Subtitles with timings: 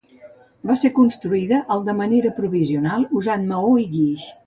[0.69, 4.31] Va ser construïda al de manera provisional, usant maó i guix.